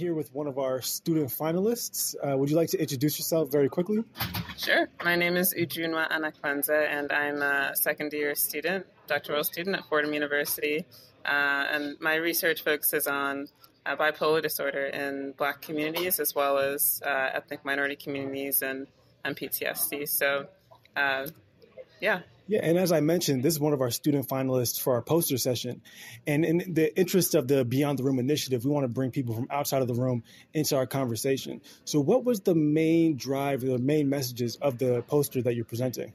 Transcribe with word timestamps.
here 0.00 0.14
with 0.14 0.34
one 0.34 0.46
of 0.46 0.58
our 0.58 0.80
student 0.80 1.28
finalists. 1.28 2.14
Uh, 2.22 2.36
would 2.36 2.48
you 2.48 2.56
like 2.56 2.70
to 2.70 2.80
introduce 2.80 3.18
yourself 3.18 3.52
very 3.52 3.68
quickly? 3.68 4.02
Sure. 4.56 4.88
My 5.04 5.14
name 5.14 5.36
is 5.36 5.52
Ujunwa 5.54 6.10
Anakwanza, 6.10 6.88
and 6.88 7.12
I'm 7.12 7.42
a 7.42 7.76
second 7.76 8.12
year 8.12 8.34
student, 8.34 8.86
doctoral 9.06 9.44
student 9.44 9.76
at 9.76 9.84
Fordham 9.88 10.14
University. 10.14 10.86
Uh, 11.24 11.64
and 11.70 12.00
my 12.00 12.14
research 12.14 12.64
focuses 12.64 13.06
on 13.06 13.46
uh, 13.84 13.94
bipolar 13.94 14.42
disorder 14.42 14.86
in 14.86 15.32
black 15.36 15.60
communities 15.60 16.18
as 16.18 16.34
well 16.34 16.58
as 16.58 17.02
uh, 17.04 17.28
ethnic 17.34 17.62
minority 17.64 17.96
communities 17.96 18.62
and, 18.62 18.86
and 19.24 19.36
PTSD. 19.36 20.08
So, 20.08 20.46
uh, 20.96 21.26
yeah. 22.00 22.20
Yeah, 22.50 22.62
and 22.64 22.76
as 22.76 22.90
I 22.90 22.98
mentioned, 22.98 23.44
this 23.44 23.54
is 23.54 23.60
one 23.60 23.74
of 23.74 23.80
our 23.80 23.92
student 23.92 24.26
finalists 24.26 24.80
for 24.80 24.94
our 24.94 25.02
poster 25.02 25.38
session. 25.38 25.82
And 26.26 26.44
in 26.44 26.74
the 26.74 26.92
interest 26.98 27.36
of 27.36 27.46
the 27.46 27.64
Beyond 27.64 28.00
the 28.00 28.02
Room 28.02 28.18
initiative, 28.18 28.64
we 28.64 28.72
want 28.72 28.82
to 28.82 28.88
bring 28.88 29.12
people 29.12 29.36
from 29.36 29.46
outside 29.52 29.82
of 29.82 29.86
the 29.86 29.94
room 29.94 30.24
into 30.52 30.74
our 30.76 30.84
conversation. 30.84 31.60
So, 31.84 32.00
what 32.00 32.24
was 32.24 32.40
the 32.40 32.56
main 32.56 33.14
drive, 33.16 33.60
the 33.60 33.78
main 33.78 34.08
messages 34.08 34.56
of 34.56 34.78
the 34.78 35.02
poster 35.02 35.40
that 35.42 35.54
you're 35.54 35.64
presenting? 35.64 36.12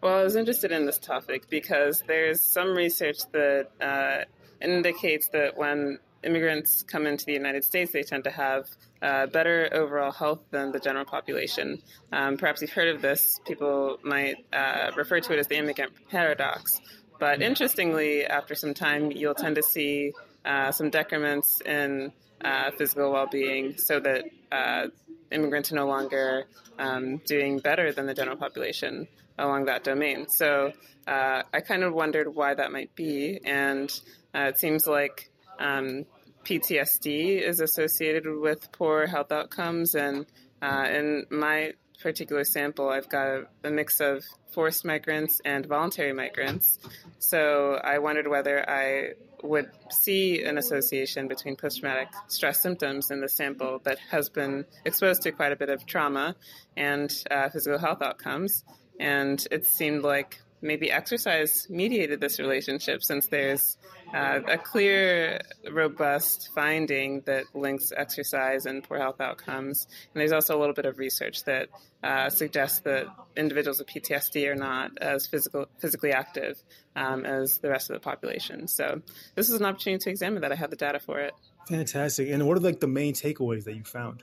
Well, 0.00 0.16
I 0.16 0.22
was 0.22 0.36
interested 0.36 0.70
in 0.70 0.86
this 0.86 1.00
topic 1.00 1.50
because 1.50 2.00
there's 2.06 2.40
some 2.40 2.68
research 2.68 3.18
that 3.32 3.70
uh, 3.80 4.64
indicates 4.64 5.30
that 5.30 5.58
when 5.58 5.98
immigrants 6.26 6.82
come 6.82 7.06
into 7.06 7.24
the 7.24 7.32
United 7.32 7.64
States, 7.64 7.92
they 7.92 8.02
tend 8.02 8.24
to 8.24 8.30
have 8.30 8.66
uh, 9.00 9.26
better 9.26 9.68
overall 9.72 10.10
health 10.10 10.40
than 10.50 10.72
the 10.72 10.80
general 10.80 11.04
population. 11.04 11.80
Um, 12.12 12.36
perhaps 12.36 12.60
you've 12.60 12.72
heard 12.72 12.94
of 12.94 13.00
this. 13.00 13.40
People 13.46 13.98
might 14.02 14.36
uh, 14.52 14.90
refer 14.96 15.20
to 15.20 15.32
it 15.32 15.38
as 15.38 15.46
the 15.46 15.56
immigrant 15.56 15.92
paradox. 16.10 16.80
But 17.18 17.40
interestingly, 17.40 18.26
after 18.26 18.54
some 18.54 18.74
time, 18.74 19.10
you'll 19.10 19.34
tend 19.34 19.56
to 19.56 19.62
see 19.62 20.12
uh, 20.44 20.72
some 20.72 20.90
decrements 20.90 21.62
in 21.64 22.12
uh, 22.44 22.70
physical 22.72 23.12
well-being, 23.12 23.78
so 23.78 24.00
that 24.00 24.24
uh, 24.52 24.88
immigrants 25.30 25.72
are 25.72 25.76
no 25.76 25.86
longer 25.86 26.44
um, 26.78 27.18
doing 27.26 27.58
better 27.58 27.92
than 27.92 28.06
the 28.06 28.14
general 28.14 28.36
population 28.36 29.08
along 29.38 29.66
that 29.66 29.84
domain. 29.84 30.28
So 30.28 30.72
uh, 31.06 31.42
I 31.52 31.60
kind 31.60 31.82
of 31.84 31.94
wondered 31.94 32.34
why 32.34 32.54
that 32.54 32.70
might 32.72 32.94
be, 32.94 33.40
and 33.44 33.90
it 34.34 34.58
seems 34.58 34.86
like 34.86 35.30
um, 35.58 36.04
PTSD 36.46 37.42
is 37.42 37.58
associated 37.58 38.24
with 38.24 38.70
poor 38.70 39.06
health 39.06 39.32
outcomes, 39.32 39.96
and 39.96 40.26
uh, 40.62 40.86
in 40.88 41.26
my 41.28 41.72
particular 42.00 42.44
sample, 42.44 42.88
I've 42.88 43.08
got 43.08 43.26
a, 43.26 43.46
a, 43.64 43.70
mix 43.70 44.00
of 44.00 44.22
forced 44.52 44.84
migrants 44.84 45.40
and 45.44 45.66
voluntary 45.66 46.12
migrants. 46.12 46.78
So 47.18 47.80
I 47.82 47.98
wondered 47.98 48.28
whether 48.28 48.68
I 48.68 49.14
would 49.42 49.70
see 49.90 50.44
an 50.44 50.56
association 50.56 51.26
between 51.26 51.56
post 51.56 51.80
traumatic 51.80 52.08
stress 52.28 52.60
symptoms 52.60 53.10
in 53.10 53.20
the 53.20 53.28
sample 53.28 53.80
that 53.82 53.98
has 54.10 54.28
been 54.28 54.66
exposed 54.84 55.22
to 55.22 55.32
quite 55.32 55.50
a 55.50 55.56
bit 55.56 55.68
of 55.68 55.84
trauma 55.84 56.36
and 56.76 57.12
uh, 57.28 57.48
physical 57.48 57.78
health 57.78 58.02
outcomes. 58.02 58.62
And 59.00 59.44
it 59.50 59.66
seemed 59.66 60.04
like 60.04 60.40
maybe 60.60 60.90
exercise 60.90 61.66
mediated 61.68 62.20
this 62.20 62.38
relationship 62.38 63.02
since 63.02 63.26
there's 63.26 63.76
uh, 64.14 64.40
a 64.46 64.58
clear, 64.58 65.40
robust 65.70 66.50
finding 66.54 67.22
that 67.26 67.44
links 67.54 67.92
exercise 67.96 68.66
and 68.66 68.82
poor 68.82 68.98
health 68.98 69.20
outcomes. 69.20 69.86
And 70.14 70.20
there's 70.20 70.32
also 70.32 70.56
a 70.56 70.60
little 70.60 70.74
bit 70.74 70.86
of 70.86 70.98
research 70.98 71.44
that 71.44 71.68
uh, 72.02 72.30
suggests 72.30 72.80
that 72.80 73.06
individuals 73.36 73.78
with 73.78 73.88
PTSD 73.88 74.48
are 74.48 74.54
not 74.54 74.92
as 75.00 75.26
physical, 75.26 75.66
physically 75.78 76.12
active 76.12 76.62
um, 76.94 77.24
as 77.24 77.58
the 77.58 77.68
rest 77.68 77.90
of 77.90 77.94
the 77.94 78.00
population. 78.00 78.68
So 78.68 79.02
this 79.34 79.48
is 79.48 79.60
an 79.60 79.66
opportunity 79.66 80.04
to 80.04 80.10
examine 80.10 80.42
that. 80.42 80.52
I 80.52 80.56
have 80.56 80.70
the 80.70 80.76
data 80.76 81.00
for 81.00 81.18
it. 81.18 81.32
Fantastic. 81.68 82.30
And 82.30 82.46
what 82.46 82.56
are 82.56 82.60
like 82.60 82.80
the 82.80 82.86
main 82.86 83.14
takeaways 83.14 83.64
that 83.64 83.74
you 83.74 83.84
found? 83.84 84.22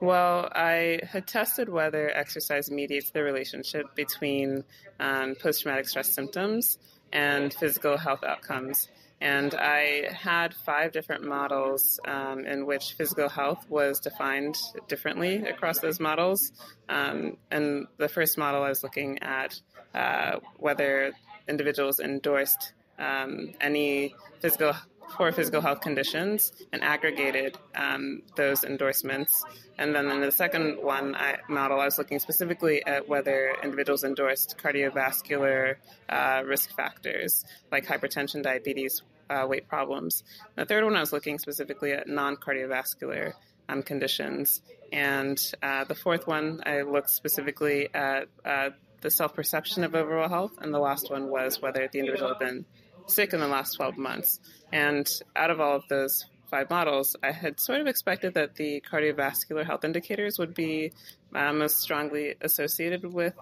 Well, 0.00 0.48
I 0.52 1.00
had 1.08 1.26
tested 1.26 1.68
whether 1.68 2.10
exercise 2.10 2.70
mediates 2.70 3.10
the 3.10 3.22
relationship 3.22 3.94
between 3.94 4.64
um, 5.00 5.34
post 5.34 5.62
traumatic 5.62 5.88
stress 5.88 6.12
symptoms 6.12 6.78
and 7.12 7.52
physical 7.52 7.96
health 7.96 8.24
outcomes. 8.24 8.88
And 9.20 9.54
I 9.54 10.12
had 10.12 10.52
five 10.52 10.90
different 10.90 11.24
models 11.24 12.00
um, 12.04 12.44
in 12.44 12.66
which 12.66 12.94
physical 12.94 13.28
health 13.28 13.64
was 13.68 14.00
defined 14.00 14.56
differently 14.88 15.46
across 15.46 15.78
those 15.78 16.00
models. 16.00 16.50
Um, 16.88 17.36
and 17.48 17.86
the 17.98 18.08
first 18.08 18.36
model, 18.36 18.64
I 18.64 18.68
was 18.68 18.82
looking 18.82 19.20
at 19.22 19.60
uh, 19.94 20.40
whether 20.56 21.12
individuals 21.48 22.00
endorsed 22.00 22.72
um, 22.98 23.52
any 23.60 24.16
physical 24.40 24.74
for 25.16 25.30
physical 25.32 25.60
health 25.60 25.80
conditions 25.80 26.52
and 26.72 26.82
aggregated 26.82 27.56
um, 27.74 28.22
those 28.36 28.64
endorsements. 28.64 29.44
And 29.78 29.94
then 29.94 30.10
in 30.10 30.20
the 30.20 30.32
second 30.32 30.82
one 30.82 31.14
I, 31.14 31.38
model, 31.48 31.80
I 31.80 31.86
was 31.86 31.98
looking 31.98 32.18
specifically 32.18 32.84
at 32.86 33.08
whether 33.08 33.54
individuals 33.62 34.04
endorsed 34.04 34.56
cardiovascular 34.58 35.76
uh, 36.08 36.42
risk 36.46 36.74
factors 36.74 37.44
like 37.70 37.86
hypertension, 37.86 38.42
diabetes, 38.42 39.02
uh, 39.30 39.46
weight 39.46 39.68
problems. 39.68 40.22
The 40.56 40.64
third 40.64 40.84
one, 40.84 40.96
I 40.96 41.00
was 41.00 41.12
looking 41.12 41.38
specifically 41.38 41.92
at 41.92 42.08
non 42.08 42.36
cardiovascular 42.36 43.32
um, 43.68 43.82
conditions. 43.82 44.60
And 44.92 45.40
uh, 45.62 45.84
the 45.84 45.94
fourth 45.94 46.26
one, 46.26 46.60
I 46.66 46.82
looked 46.82 47.10
specifically 47.10 47.88
at 47.94 48.28
uh, 48.44 48.70
the 49.00 49.10
self 49.10 49.34
perception 49.34 49.84
of 49.84 49.94
overall 49.94 50.28
health. 50.28 50.52
And 50.60 50.72
the 50.72 50.78
last 50.78 51.10
one 51.10 51.28
was 51.28 51.60
whether 51.60 51.88
the 51.90 51.98
individual 51.98 52.30
had 52.30 52.38
been 52.38 52.64
sick 53.06 53.32
in 53.32 53.40
the 53.40 53.48
last 53.48 53.74
12 53.74 53.96
months. 53.98 54.40
And 54.72 55.08
out 55.36 55.50
of 55.50 55.60
all 55.60 55.76
of 55.76 55.84
those 55.88 56.24
five 56.50 56.70
models, 56.70 57.16
I 57.22 57.32
had 57.32 57.60
sort 57.60 57.80
of 57.80 57.86
expected 57.86 58.34
that 58.34 58.54
the 58.56 58.82
cardiovascular 58.90 59.64
health 59.64 59.84
indicators 59.84 60.38
would 60.38 60.54
be 60.54 60.92
uh, 61.34 61.52
most 61.52 61.80
strongly 61.80 62.34
associated 62.40 63.04
with 63.12 63.34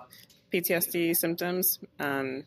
PTSD 0.52 1.16
symptoms. 1.16 1.78
Um, 1.98 2.44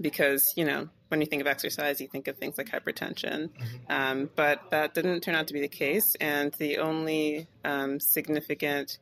because, 0.00 0.54
you 0.56 0.64
know, 0.64 0.88
when 1.08 1.20
you 1.20 1.26
think 1.26 1.42
of 1.42 1.46
exercise, 1.46 2.00
you 2.00 2.08
think 2.08 2.28
of 2.28 2.38
things 2.38 2.56
like 2.56 2.70
hypertension. 2.70 3.50
Mm-hmm. 3.50 3.92
Um, 3.92 4.30
but 4.34 4.70
that 4.70 4.94
didn't 4.94 5.20
turn 5.20 5.34
out 5.34 5.48
to 5.48 5.54
be 5.54 5.60
the 5.60 5.68
case. 5.68 6.14
And 6.20 6.52
the 6.54 6.78
only 6.78 7.48
um, 7.64 8.00
significant 8.00 8.98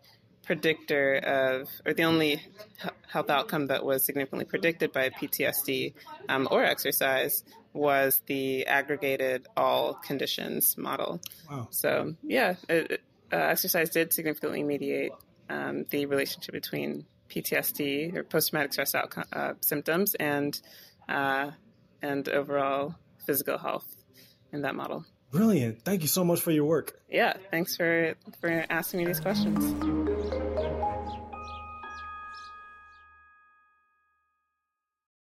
predictor 0.49 1.17
of, 1.17 1.69
or 1.85 1.93
the 1.93 2.05
only 2.05 2.43
health 3.07 3.29
outcome 3.29 3.67
that 3.67 3.85
was 3.85 4.03
significantly 4.03 4.47
predicted 4.47 4.95
by 4.95 5.11
PTSD 5.11 5.93
um, 6.31 6.49
or 6.51 6.65
exercise 6.65 7.45
was 7.75 8.23
the 8.25 8.67
aggregated 8.67 9.47
all 9.59 9.93
conditions 9.93 10.79
model. 10.79 11.21
Wow. 11.51 11.69
So, 11.71 12.15
yeah, 12.23 12.55
it, 12.67 13.03
uh, 13.31 13.37
exercise 13.37 13.91
did 13.91 14.15
significantly 14.15 14.63
mediate 14.63 15.13
um, 15.51 15.85
the 15.91 16.07
relationship 16.07 16.55
between 16.55 17.05
PTSD 17.29 18.17
or 18.17 18.25
post 18.25 18.49
traumatic 18.49 18.73
stress 18.73 18.95
outcome, 18.95 19.25
uh, 19.31 19.53
symptoms 19.61 20.15
and 20.15 20.59
uh, 21.11 21.51
and 22.01 22.27
overall 22.31 22.95
physical 23.27 23.59
health 23.59 23.87
in 24.51 24.63
that 24.63 24.75
model. 24.75 25.05
Brilliant. 25.31 25.85
Thank 25.85 26.01
you 26.01 26.09
so 26.09 26.25
much 26.25 26.41
for 26.41 26.53
your 26.53 26.65
work. 26.65 26.99
Yeah, 27.11 27.35
thanks 27.51 27.77
for 27.77 28.15
for 28.41 28.65
asking 28.71 29.01
me 29.01 29.07
these 29.07 29.21
questions. 29.21 29.98